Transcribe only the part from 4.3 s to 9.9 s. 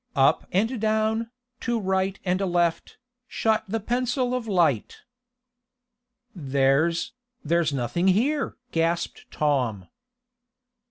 of light. "There's there's nothing here!" gasped Tom.